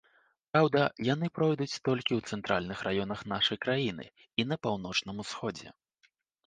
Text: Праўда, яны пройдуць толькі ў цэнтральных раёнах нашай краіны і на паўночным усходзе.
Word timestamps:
Праўда, 0.53 0.79
яны 1.13 1.29
пройдуць 1.37 1.81
толькі 1.89 2.13
ў 2.17 2.21
цэнтральных 2.31 2.77
раёнах 2.89 3.19
нашай 3.35 3.57
краіны 3.67 4.05
і 4.09 4.41
на 4.55 4.63
паўночным 4.67 5.17
усходзе. 5.29 5.81